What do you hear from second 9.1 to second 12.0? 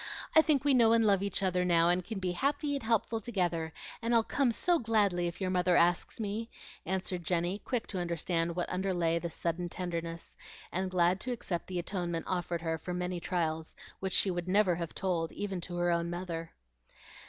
this sudden tenderness, and glad to accept the